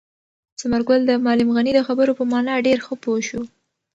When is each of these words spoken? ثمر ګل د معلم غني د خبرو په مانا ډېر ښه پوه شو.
ثمر 0.61 0.81
ګل 0.87 1.01
د 1.07 1.11
معلم 1.25 1.49
غني 1.55 1.71
د 1.75 1.79
خبرو 1.87 2.17
په 2.19 2.23
مانا 2.31 2.55
ډېر 2.67 2.77
ښه 2.85 2.93
پوه 3.03 3.19
شو. 3.27 3.41